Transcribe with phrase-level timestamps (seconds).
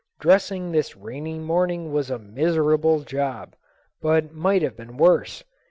[0.19, 3.53] Dressing this rainy morning was a miserable job,
[4.01, 5.43] but might have been worse.